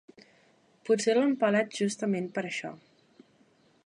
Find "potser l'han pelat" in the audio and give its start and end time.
0.87-1.77